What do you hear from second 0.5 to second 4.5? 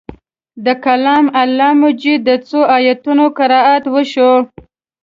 د کلام الله مجید د څو آیتونو قرائت وشو.